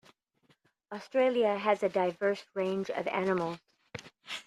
[0.91, 3.59] Australia has a diverse range of animals.